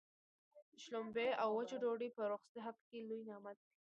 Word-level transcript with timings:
شلومبې 0.83 1.27
او 1.41 1.49
وچه 1.57 1.77
ډوډۍ 1.81 2.09
په 2.15 2.21
روغ 2.29 2.41
صحت 2.53 2.77
کي 2.89 2.97
لوی 3.07 3.21
نعمت 3.29 3.57
دی. 3.65 3.73